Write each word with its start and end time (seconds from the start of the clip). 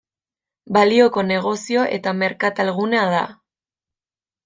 Baliko 0.77 1.25
negozio 1.27 1.85
eta 1.99 2.17
merkatal 2.25 2.75
gunea 2.83 3.07
da. 3.17 3.25